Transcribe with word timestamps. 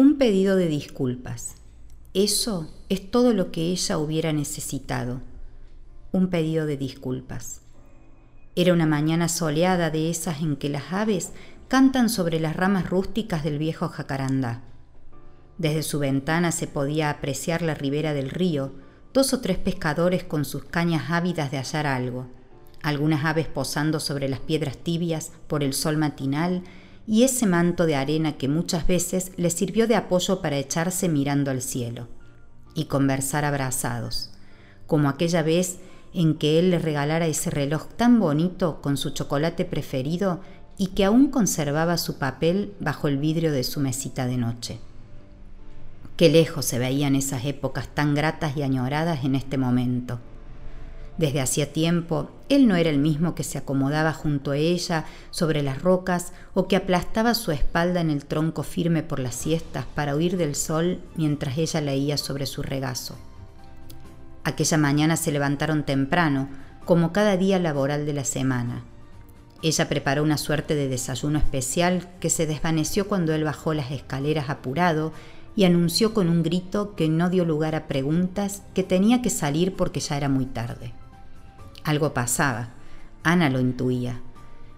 Un 0.00 0.16
pedido 0.16 0.56
de 0.56 0.66
disculpas. 0.66 1.56
Eso 2.14 2.72
es 2.88 3.10
todo 3.10 3.34
lo 3.34 3.52
que 3.52 3.64
ella 3.64 3.98
hubiera 3.98 4.32
necesitado. 4.32 5.20
Un 6.10 6.30
pedido 6.30 6.64
de 6.64 6.78
disculpas. 6.78 7.60
Era 8.56 8.72
una 8.72 8.86
mañana 8.86 9.28
soleada 9.28 9.90
de 9.90 10.08
esas 10.08 10.40
en 10.40 10.56
que 10.56 10.70
las 10.70 10.94
aves 10.94 11.32
cantan 11.68 12.08
sobre 12.08 12.40
las 12.40 12.56
ramas 12.56 12.88
rústicas 12.88 13.44
del 13.44 13.58
viejo 13.58 13.88
jacarandá. 13.88 14.62
Desde 15.58 15.82
su 15.82 15.98
ventana 15.98 16.50
se 16.50 16.66
podía 16.66 17.10
apreciar 17.10 17.60
la 17.60 17.74
ribera 17.74 18.14
del 18.14 18.30
río, 18.30 18.72
dos 19.12 19.34
o 19.34 19.42
tres 19.42 19.58
pescadores 19.58 20.24
con 20.24 20.46
sus 20.46 20.64
cañas 20.64 21.10
ávidas 21.10 21.50
de 21.50 21.58
hallar 21.58 21.86
algo, 21.86 22.26
algunas 22.82 23.26
aves 23.26 23.48
posando 23.48 24.00
sobre 24.00 24.30
las 24.30 24.40
piedras 24.40 24.78
tibias 24.78 25.30
por 25.46 25.62
el 25.62 25.74
sol 25.74 25.98
matinal 25.98 26.62
y 27.06 27.24
ese 27.24 27.46
manto 27.46 27.86
de 27.86 27.96
arena 27.96 28.36
que 28.36 28.48
muchas 28.48 28.86
veces 28.86 29.32
le 29.36 29.50
sirvió 29.50 29.86
de 29.86 29.96
apoyo 29.96 30.40
para 30.40 30.58
echarse 30.58 31.08
mirando 31.08 31.50
al 31.50 31.62
cielo 31.62 32.08
y 32.74 32.84
conversar 32.84 33.44
abrazados, 33.44 34.30
como 34.86 35.08
aquella 35.08 35.42
vez 35.42 35.78
en 36.14 36.36
que 36.36 36.58
él 36.58 36.70
le 36.70 36.78
regalara 36.78 37.26
ese 37.26 37.50
reloj 37.50 37.86
tan 37.96 38.18
bonito 38.20 38.80
con 38.80 38.96
su 38.96 39.10
chocolate 39.10 39.64
preferido 39.64 40.40
y 40.78 40.88
que 40.88 41.04
aún 41.04 41.30
conservaba 41.30 41.98
su 41.98 42.18
papel 42.18 42.74
bajo 42.80 43.08
el 43.08 43.18
vidrio 43.18 43.52
de 43.52 43.64
su 43.64 43.80
mesita 43.80 44.26
de 44.26 44.36
noche. 44.36 44.80
Qué 46.16 46.28
lejos 46.28 46.64
se 46.64 46.78
veían 46.78 47.16
esas 47.16 47.44
épocas 47.44 47.88
tan 47.88 48.14
gratas 48.14 48.56
y 48.56 48.62
añoradas 48.62 49.24
en 49.24 49.34
este 49.34 49.56
momento 49.58 50.20
desde 51.20 51.42
hacía 51.42 51.70
tiempo, 51.70 52.30
él 52.48 52.66
no 52.66 52.76
era 52.76 52.88
el 52.88 52.98
mismo 52.98 53.34
que 53.34 53.44
se 53.44 53.58
acomodaba 53.58 54.14
junto 54.14 54.52
a 54.52 54.56
ella 54.56 55.04
sobre 55.30 55.62
las 55.62 55.82
rocas 55.82 56.32
o 56.54 56.66
que 56.66 56.76
aplastaba 56.76 57.34
su 57.34 57.52
espalda 57.52 58.00
en 58.00 58.08
el 58.08 58.24
tronco 58.24 58.62
firme 58.62 59.02
por 59.02 59.18
las 59.18 59.34
siestas 59.34 59.84
para 59.94 60.16
huir 60.16 60.38
del 60.38 60.54
sol 60.54 60.98
mientras 61.16 61.58
ella 61.58 61.82
leía 61.82 62.16
sobre 62.16 62.46
su 62.46 62.62
regazo. 62.62 63.18
Aquella 64.44 64.78
mañana 64.78 65.18
se 65.18 65.30
levantaron 65.30 65.84
temprano, 65.84 66.48
como 66.86 67.12
cada 67.12 67.36
día 67.36 67.58
laboral 67.58 68.06
de 68.06 68.14
la 68.14 68.24
semana. 68.24 68.82
Ella 69.62 69.90
preparó 69.90 70.22
una 70.22 70.38
suerte 70.38 70.74
de 70.74 70.88
desayuno 70.88 71.38
especial 71.38 72.08
que 72.18 72.30
se 72.30 72.46
desvaneció 72.46 73.08
cuando 73.08 73.34
él 73.34 73.44
bajó 73.44 73.74
las 73.74 73.90
escaleras 73.90 74.48
apurado 74.48 75.12
y 75.54 75.64
anunció 75.64 76.14
con 76.14 76.30
un 76.30 76.42
grito 76.42 76.94
que 76.96 77.10
no 77.10 77.28
dio 77.28 77.44
lugar 77.44 77.74
a 77.74 77.88
preguntas 77.88 78.62
que 78.72 78.84
tenía 78.84 79.20
que 79.20 79.28
salir 79.28 79.76
porque 79.76 80.00
ya 80.00 80.16
era 80.16 80.30
muy 80.30 80.46
tarde. 80.46 80.94
Algo 81.84 82.14
pasaba. 82.14 82.70
Ana 83.22 83.50
lo 83.50 83.60
intuía. 83.60 84.20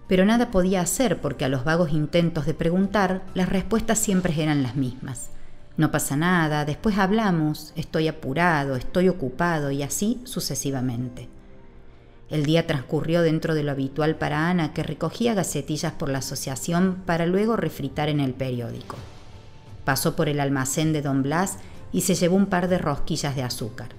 Pero 0.07 0.25
nada 0.25 0.51
podía 0.51 0.81
hacer 0.81 1.21
porque 1.21 1.45
a 1.45 1.49
los 1.49 1.63
vagos 1.63 1.91
intentos 1.91 2.45
de 2.45 2.53
preguntar, 2.53 3.23
las 3.33 3.49
respuestas 3.49 3.99
siempre 3.99 4.33
eran 4.41 4.63
las 4.63 4.75
mismas. 4.75 5.29
No 5.75 5.91
pasa 5.91 6.15
nada, 6.15 6.65
después 6.65 6.97
hablamos, 6.97 7.73
estoy 7.75 8.07
apurado, 8.07 8.75
estoy 8.75 9.09
ocupado 9.09 9.71
y 9.71 9.81
así 9.81 10.21
sucesivamente. 10.23 11.29
El 12.29 12.45
día 12.45 12.67
transcurrió 12.67 13.21
dentro 13.21 13.55
de 13.55 13.63
lo 13.63 13.71
habitual 13.71 14.15
para 14.15 14.49
Ana, 14.49 14.73
que 14.73 14.83
recogía 14.83 15.33
gacetillas 15.33 15.93
por 15.93 16.09
la 16.09 16.19
asociación 16.19 17.03
para 17.05 17.25
luego 17.25 17.57
refritar 17.57 18.09
en 18.09 18.19
el 18.19 18.33
periódico. 18.33 18.97
Pasó 19.83 20.15
por 20.15 20.29
el 20.29 20.39
almacén 20.39 20.93
de 20.93 21.01
don 21.01 21.23
Blas 21.23 21.57
y 21.91 22.01
se 22.01 22.15
llevó 22.15 22.35
un 22.35 22.47
par 22.47 22.69
de 22.69 22.77
rosquillas 22.77 23.35
de 23.35 23.43
azúcar. 23.43 23.89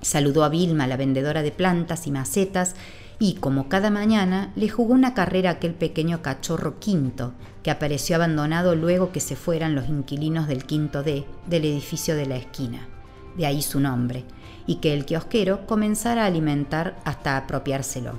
Saludó 0.00 0.44
a 0.44 0.48
Vilma, 0.48 0.86
la 0.86 0.96
vendedora 0.96 1.42
de 1.42 1.50
plantas 1.50 2.06
y 2.06 2.10
macetas, 2.10 2.74
y, 3.18 3.34
como 3.34 3.68
cada 3.68 3.90
mañana, 3.90 4.52
le 4.54 4.68
jugó 4.68 4.94
una 4.94 5.12
carrera 5.12 5.50
a 5.50 5.52
aquel 5.54 5.74
pequeño 5.74 6.22
cachorro 6.22 6.78
quinto, 6.78 7.32
que 7.62 7.70
apareció 7.70 8.16
abandonado 8.16 8.76
luego 8.76 9.10
que 9.10 9.20
se 9.20 9.34
fueran 9.34 9.74
los 9.74 9.88
inquilinos 9.88 10.46
del 10.46 10.64
quinto 10.64 11.02
D 11.02 11.24
del 11.46 11.64
edificio 11.64 12.14
de 12.14 12.26
la 12.26 12.36
esquina, 12.36 12.86
de 13.36 13.46
ahí 13.46 13.60
su 13.60 13.80
nombre, 13.80 14.24
y 14.66 14.76
que 14.76 14.94
el 14.94 15.04
kiosquero 15.04 15.66
comenzara 15.66 16.24
a 16.24 16.26
alimentar 16.26 16.96
hasta 17.04 17.36
apropiárselo. 17.36 18.12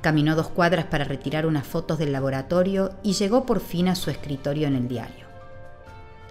Caminó 0.00 0.34
dos 0.34 0.48
cuadras 0.48 0.86
para 0.86 1.04
retirar 1.04 1.46
unas 1.46 1.66
fotos 1.66 1.98
del 1.98 2.12
laboratorio 2.12 2.90
y 3.02 3.12
llegó 3.12 3.46
por 3.46 3.60
fin 3.60 3.88
a 3.88 3.94
su 3.94 4.10
escritorio 4.10 4.66
en 4.66 4.74
el 4.74 4.88
diario. 4.88 5.23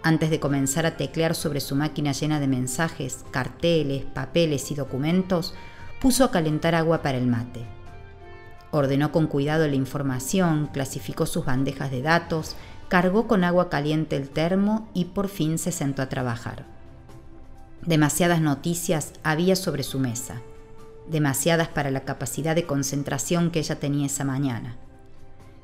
Antes 0.04 0.30
de 0.30 0.42
comenzar 0.42 0.86
a 0.86 0.98
teclear 0.98 1.34
sobre 1.34 1.62
su 1.62 1.76
máquina 1.76 2.12
llena 2.12 2.42
de 2.42 2.48
mensajes, 2.48 3.24
carteles, 3.32 4.04
papeles 4.04 4.70
y 4.70 4.76
documentos, 4.76 5.54
puso 6.02 6.26
a 6.26 6.32
calentar 6.32 6.76
agua 6.76 7.02
para 7.02 7.18
el 7.18 7.26
mate. 7.26 7.66
Ordenó 8.72 9.14
con 9.14 9.28
cuidado 9.28 9.66
la 9.66 9.76
información, 9.76 10.68
clasificó 10.74 11.26
sus 11.26 11.46
bandejas 11.46 11.90
de 11.90 12.02
datos, 12.02 12.58
cargó 12.90 13.28
con 13.28 13.46
agua 13.46 13.70
caliente 13.70 14.18
el 14.18 14.30
termo 14.30 14.90
y 14.94 15.06
por 15.06 15.30
fin 15.30 15.58
se 15.58 15.72
sentó 15.72 16.02
a 16.02 16.10
trabajar. 16.10 16.66
Demasiadas 17.86 18.42
noticias 18.42 19.14
había 19.24 19.56
sobre 19.56 19.84
su 19.84 20.00
mesa, 20.00 20.42
demasiadas 21.08 21.70
para 21.70 21.92
la 21.92 22.02
capacidad 22.02 22.56
de 22.56 22.66
concentración 22.66 23.52
que 23.52 23.60
ella 23.60 23.80
tenía 23.80 24.08
esa 24.08 24.26
mañana. 24.26 24.76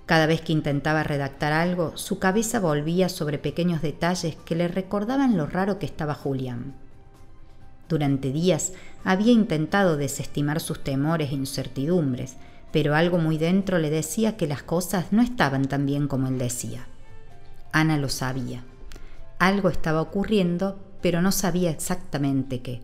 Cada 0.09 0.25
vez 0.25 0.42
que 0.42 0.53
intentaba 0.53 1.03
redactar 1.03 1.53
algo, 1.53 1.96
su 1.96 2.18
cabeza 2.18 2.59
volvía 2.59 3.09
sobre 3.09 3.38
pequeños 3.38 3.84
detalles 3.84 4.36
que 4.38 4.56
le 4.56 4.68
recordaban 4.68 5.38
lo 5.38 5.46
raro 5.46 5.78
que 5.78 5.86
estaba 5.86 6.16
Julián. 6.16 6.74
Durante 7.88 8.31
días 8.31 8.74
había 9.03 9.31
intentado 9.31 9.98
desestimar 9.98 10.62
sus 10.62 10.84
temores 10.84 11.30
e 11.30 11.36
incertidumbres, 11.36 12.38
pero 12.72 12.96
algo 12.96 13.19
muy 13.19 13.38
dentro 13.38 13.78
le 13.78 13.92
decía 13.92 14.36
que 14.36 14.48
las 14.48 14.64
cosas 14.64 15.14
no 15.14 15.22
estaban 15.22 15.68
tan 15.68 15.86
bien 15.86 16.08
como 16.08 16.28
él 16.28 16.40
decía. 16.40 16.88
Ana 17.72 18.00
lo 18.00 18.09
sabía. 18.09 18.64
Algo 19.38 19.69
estaba 19.69 20.02
ocurriendo, 20.02 20.80
pero 21.03 21.22
no 21.22 21.31
sabía 21.31 21.69
exactamente 21.69 22.64
qué. 22.64 22.81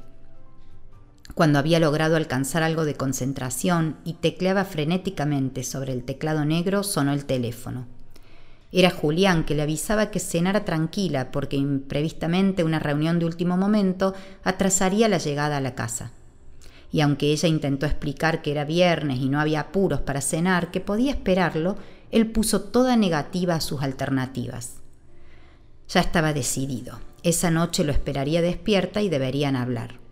Cuando 1.33 1.59
había 1.59 1.79
logrado 1.79 2.15
alcanzar 2.15 2.63
algo 2.63 2.85
de 2.85 2.95
concentración 2.95 3.97
y 4.05 4.13
tecleaba 4.13 4.63
frenéticamente 4.63 5.63
sobre 5.63 5.91
el 5.91 6.03
teclado 6.03 6.45
negro, 6.45 6.83
sonó 6.83 7.11
el 7.13 7.25
teléfono. 7.25 7.87
Era 8.71 8.91
Julián 8.91 9.45
que 9.45 9.55
le 9.55 9.63
avisaba 9.63 10.11
que 10.11 10.19
cenara 10.19 10.65
tranquila 10.65 11.31
porque 11.31 11.55
imprevistamente 11.55 12.63
una 12.63 12.79
reunión 12.79 13.19
de 13.19 13.25
último 13.25 13.57
momento 13.57 14.13
atrasaría 14.43 15.07
la 15.07 15.17
llegada 15.17 15.57
a 15.57 15.61
la 15.61 15.75
casa. 15.75 16.11
Y 16.91 17.01
aunque 17.01 17.31
ella 17.31 17.49
intentó 17.49 17.85
explicar 17.85 18.41
que 18.41 18.51
era 18.51 18.63
viernes 18.63 19.19
y 19.19 19.29
no 19.29 19.39
había 19.39 19.61
apuros 19.61 20.01
para 20.01 20.21
cenar, 20.21 20.71
que 20.71 20.79
podía 20.79 21.11
esperarlo, 21.11 21.77
él 22.11 22.31
puso 22.31 22.61
toda 22.61 22.95
negativa 22.95 23.55
a 23.55 23.61
sus 23.61 23.81
alternativas. 23.81 24.75
Ya 25.89 25.99
estaba 26.01 26.33
decidido. 26.33 26.99
Esa 27.23 27.51
noche 27.51 27.83
lo 27.83 27.91
esperaría 27.91 28.41
despierta 28.41 29.01
y 29.01 29.09
deberían 29.09 29.55
hablar. 29.55 30.04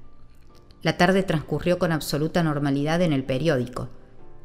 La 0.84 0.98
tarde 0.98 1.24
transcurrió 1.24 1.80
con 1.80 1.94
absoluta 1.94 2.44
normalidad 2.44 3.02
en 3.02 3.14
el 3.14 3.24
periódico. 3.24 3.88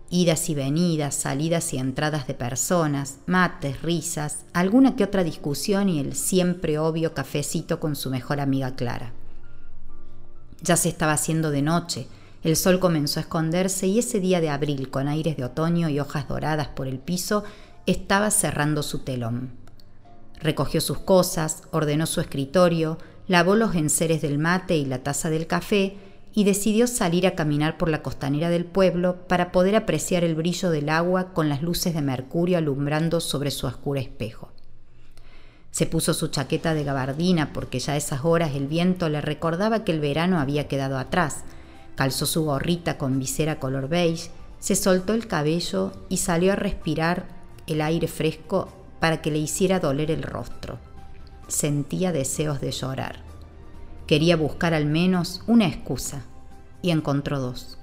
Idas 0.09 0.49
y 0.49 0.55
venidas, 0.55 1.17
salidas 1.17 1.75
y 1.75 1.79
entradas 1.79 2.27
de 2.29 2.35
personas, 2.35 3.19
mates, 3.27 3.83
risas, 3.83 4.47
alguna 4.55 4.97
que 4.97 5.05
otra 5.05 5.25
discusión 5.25 5.89
y 5.89 5.99
el 5.99 6.15
siempre 6.15 6.79
obvio 6.79 7.13
cafecito 7.13 7.81
con 7.81 7.97
su 7.97 8.09
mejor 8.09 8.41
amiga 8.41 8.77
Clara. 8.77 9.13
Ya 10.63 10.77
se 10.77 10.89
estaba 10.89 11.13
haciendo 11.13 11.51
de 11.51 11.61
noche, 11.61 12.07
el 12.45 12.57
sol 12.57 12.79
comenzó 12.79 13.19
a 13.19 13.23
esconderse 13.23 13.89
y 13.89 13.99
ese 13.99 14.21
día 14.21 14.41
de 14.41 14.49
abril, 14.49 14.91
con 14.91 15.09
aires 15.09 15.37
de 15.37 15.45
otoño 15.45 15.89
y 15.89 15.99
hojas 15.99 16.29
doradas 16.29 16.69
por 16.69 16.87
el 16.87 17.01
piso, 17.01 17.43
estaba 17.87 18.31
cerrando 18.31 18.85
su 18.85 19.01
telón. 19.01 19.51
Recogió 20.41 20.81
sus 20.81 20.99
cosas, 20.99 21.65
ordenó 21.73 22.07
su 22.07 22.21
escritorio, 22.21 22.99
lavó 23.27 23.57
los 23.57 23.75
enseres 23.75 24.23
del 24.23 24.39
mate 24.39 24.77
y 24.77 24.85
la 24.85 25.03
taza 25.03 25.31
del 25.31 25.49
café 25.49 25.97
y 26.39 26.45
decidió 26.45 26.87
salir 26.87 27.27
a 27.27 27.35
caminar 27.35 27.79
por 27.79 27.89
la 27.89 28.01
costanera 28.01 28.49
del 28.49 28.65
pueblo 28.65 29.27
para 29.27 29.51
poder 29.51 29.75
apreciar 29.75 30.23
el 30.23 30.37
brillo 30.37 30.71
del 30.71 30.89
agua 30.89 31.33
con 31.35 31.49
las 31.49 31.63
luces 31.63 31.95
de 31.95 32.01
mercurio 32.01 32.59
alumbrando 32.59 33.19
sobre 33.19 33.51
su 33.51 33.67
oscuro 33.67 33.99
espejo. 33.99 34.53
Se 35.73 35.87
puso 35.87 36.15
su 36.15 36.29
chaqueta 36.29 36.75
de 36.75 36.85
gabardina 36.85 37.53
porque 37.53 37.81
ya 37.81 37.95
a 37.95 37.97
esas 37.97 38.25
horas 38.25 38.55
el 38.55 38.69
viento 38.69 39.09
le 39.09 39.21
recordaba 39.21 39.83
que 39.83 39.91
el 39.91 39.99
verano 39.99 40.39
había 40.39 40.69
quedado 40.69 40.97
atrás, 40.97 41.39
calzó 41.97 42.25
su 42.25 42.45
gorrita 42.45 42.99
con 42.99 43.19
visera 43.19 43.59
color 43.59 43.89
beige, 43.89 44.31
se 44.61 44.77
soltó 44.77 45.15
el 45.15 45.27
cabello 45.27 45.91
y 46.09 46.19
salió 46.19 46.53
a 46.53 46.57
respirar 46.57 47.27
el 47.67 47.81
aire 47.81 48.07
fresco 48.07 48.69
para 49.01 49.23
que 49.23 49.33
le 49.33 49.39
hiciera 49.39 49.81
doler 49.81 50.13
el 50.13 50.23
rostro. 50.23 50.79
Sentía 51.49 52.13
deseos 52.13 52.61
de 52.61 52.71
llorar. 52.71 53.28
Quería 54.09 54.39
buscar 54.39 54.73
al 54.73 54.87
menos 54.87 55.43
una 55.47 55.67
excusa 55.67 56.23
y 56.81 56.93
encontró 56.93 57.41
dos. 57.41 57.77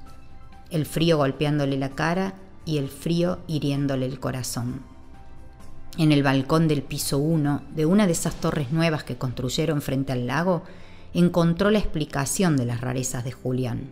El 0.72 0.88
frío 0.88 1.18
golpeándole 1.18 1.77
la 1.77 1.89
cara 1.89 2.33
y 2.66 2.80
el 2.80 2.89
frío 2.89 3.38
hiriéndole 3.45 4.07
el 4.07 4.19
corazón. 4.19 4.81
En 6.00 6.12
el 6.12 6.24
balcón 6.24 6.68
del 6.68 6.81
piso 6.81 7.19
1 7.19 7.62
de 7.75 7.86
una 7.86 8.07
de 8.07 8.13
esas 8.13 8.33
torres 8.33 8.72
nuevas 8.72 9.04
que 9.04 9.18
construyeron 9.18 9.83
frente 9.83 10.13
al 10.13 10.25
lago, 10.25 10.63
encontró 11.13 11.69
la 11.69 11.77
explicación 11.77 12.57
de 12.57 12.66
las 12.66 12.81
rarezas 12.81 13.24
de 13.24 13.31
Julián. 13.31 13.92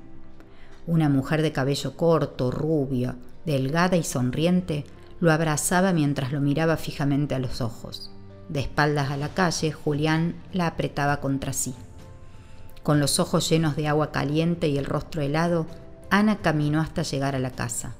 Una 0.88 1.10
mujer 1.10 1.44
de 1.44 1.52
cabello 1.52 1.96
corto, 1.96 2.50
rubio, 2.50 3.14
delgada 3.46 3.96
y 3.96 4.04
sonriente, 4.04 4.86
lo 5.20 5.32
abrazaba 5.32 5.94
mientras 5.94 6.32
lo 6.32 6.42
miraba 6.42 6.78
fijamente 6.78 7.36
a 7.36 7.40
los 7.40 7.62
ojos. 7.62 8.10
De 8.50 8.60
espaldas 8.60 9.12
a 9.12 9.18
la 9.18 9.30
calle, 9.30 9.72
Julián 9.72 10.34
la 10.52 10.66
apretaba 10.66 11.18
contra 11.18 11.54
sí. 11.54 11.76
Con 12.84 13.00
los 13.00 13.20
ojos 13.20 13.50
llenos 13.50 13.78
de 13.78 13.88
agua 13.88 14.12
caliente 14.12 14.68
y 14.68 14.78
el 14.78 14.86
rostro 14.86 15.22
helado, 15.22 15.66
Ana 16.10 16.40
caminó 16.40 16.82
hasta 16.82 17.02
llegar 17.02 17.34
a 17.34 17.40
la 17.40 17.52
casa. 17.52 17.96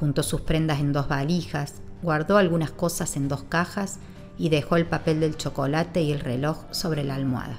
Juntó 0.00 0.22
sus 0.22 0.40
prendas 0.40 0.80
en 0.80 0.94
dos 0.94 1.08
valijas, 1.08 1.74
guardó 2.02 2.38
algunas 2.38 2.70
cosas 2.70 3.16
en 3.16 3.28
dos 3.28 3.44
cajas 3.44 3.98
y 4.38 4.48
dejó 4.48 4.76
el 4.76 4.86
papel 4.86 5.20
del 5.20 5.36
chocolate 5.36 6.00
y 6.00 6.10
el 6.10 6.20
reloj 6.20 6.64
sobre 6.70 7.04
la 7.04 7.14
almohada. 7.14 7.56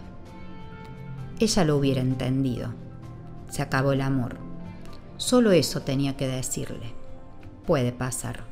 Ella 1.39 1.65
lo 1.65 1.77
hubiera 1.77 2.01
entendido. 2.01 2.73
Se 3.49 3.61
acabó 3.61 3.91
el 3.91 4.01
amor. 4.01 4.37
Solo 5.17 5.51
eso 5.51 5.81
tenía 5.81 6.17
que 6.17 6.27
decirle. 6.27 6.93
Puede 7.67 7.91
pasar. 7.91 8.43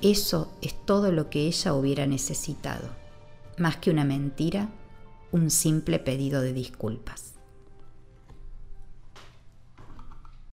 Eso 0.00 0.52
es 0.60 0.74
todo 0.84 1.12
lo 1.12 1.30
que 1.30 1.46
ella 1.46 1.74
hubiera 1.74 2.06
necesitado. 2.06 2.88
Más 3.56 3.76
que 3.76 3.90
una 3.90 4.04
mentira, 4.04 4.68
un 5.32 5.50
simple 5.50 5.98
pedido 5.98 6.40
de 6.42 6.52
disculpas. 6.52 7.34